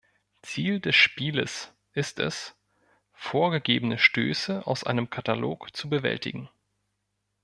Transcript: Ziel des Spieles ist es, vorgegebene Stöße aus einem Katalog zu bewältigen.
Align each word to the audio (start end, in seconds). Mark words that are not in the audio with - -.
Ziel 0.41 0.79
des 0.79 0.95
Spieles 0.95 1.71
ist 1.93 2.17
es, 2.17 2.55
vorgegebene 3.13 3.99
Stöße 3.99 4.65
aus 4.65 4.83
einem 4.83 5.11
Katalog 5.11 5.75
zu 5.75 5.89
bewältigen. 5.91 6.49